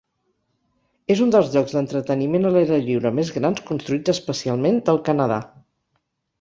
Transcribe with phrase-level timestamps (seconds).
[1.15, 5.41] És un dels llocs d'entreteniment a l'aire lliure més grans construïts especialment del Canadà.